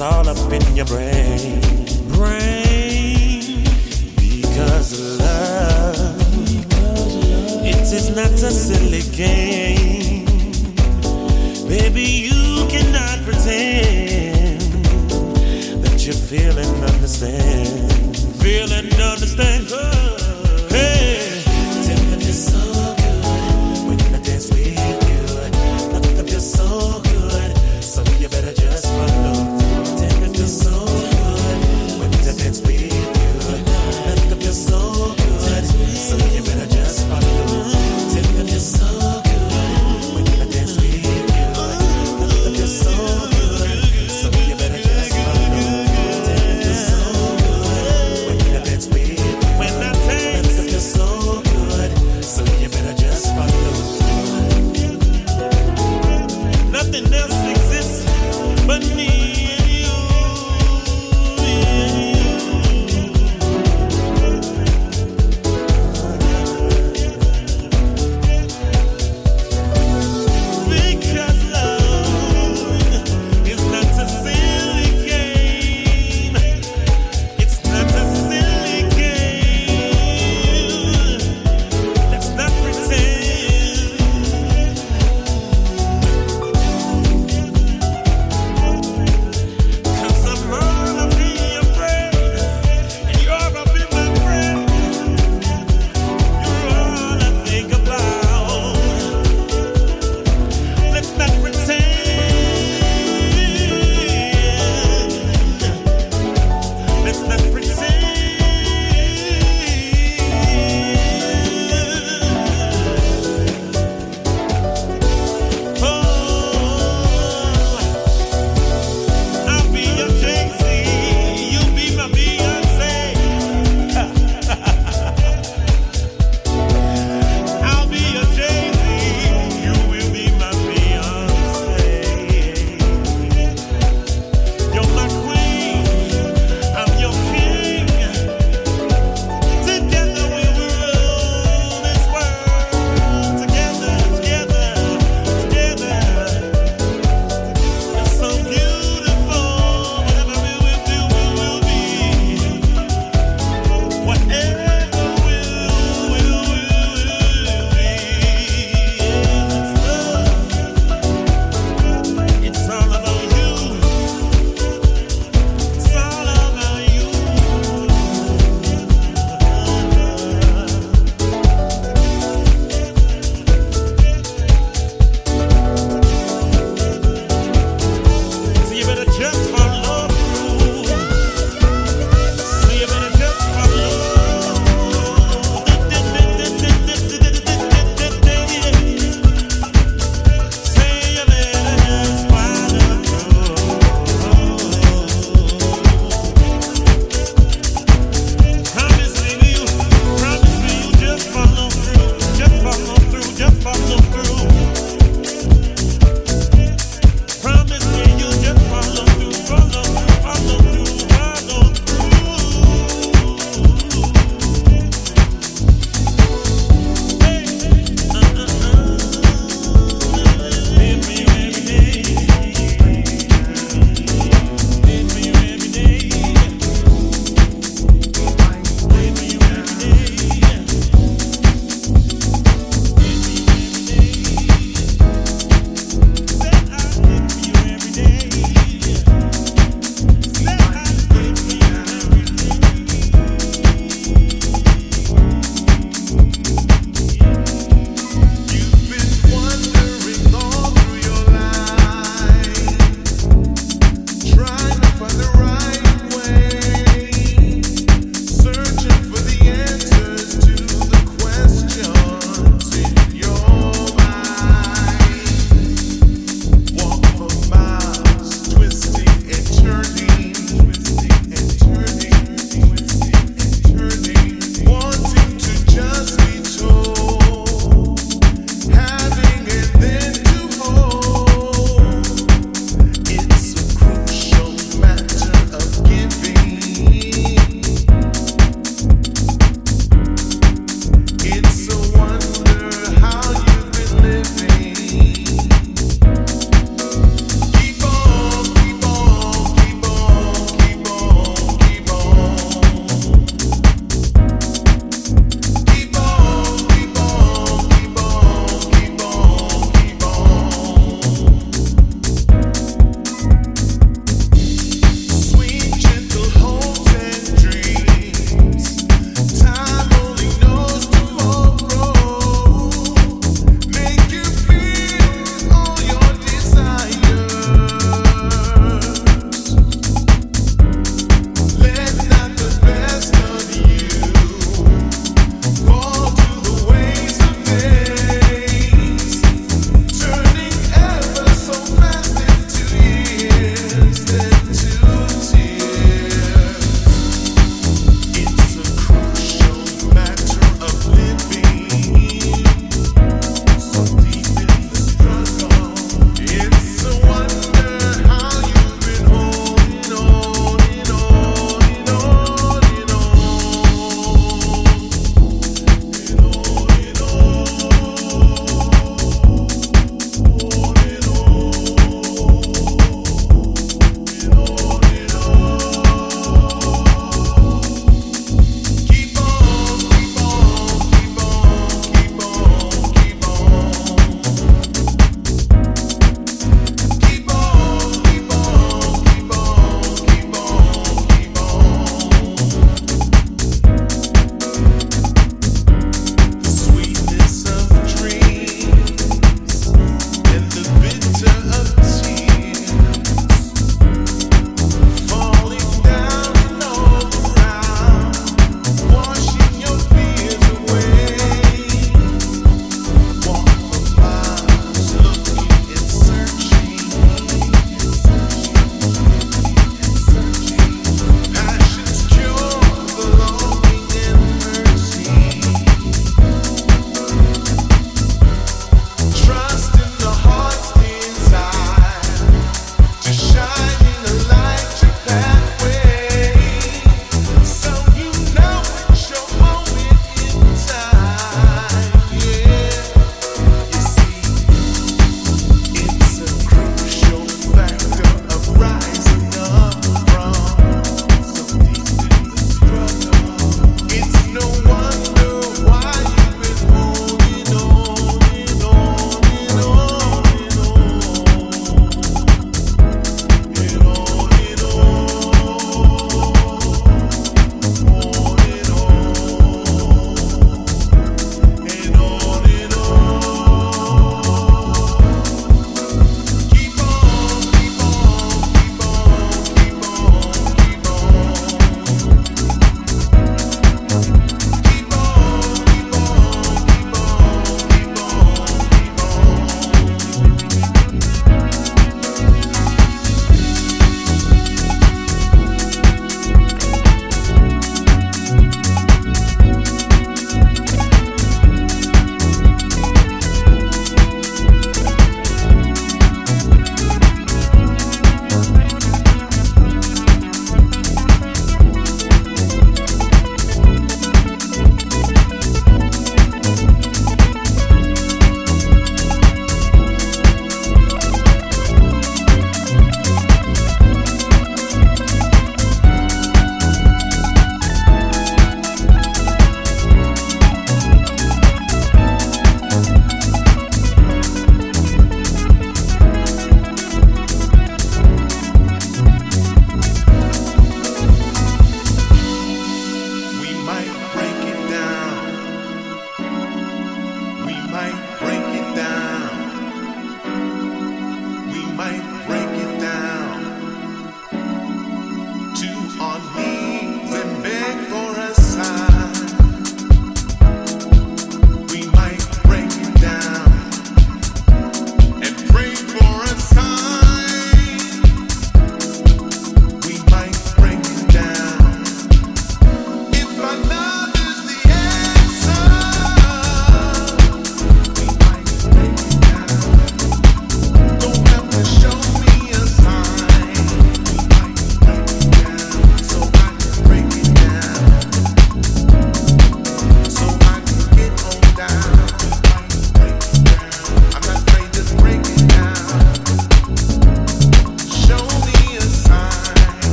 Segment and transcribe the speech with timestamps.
[0.00, 1.12] All up in your brain.
[1.12, 1.43] Brain,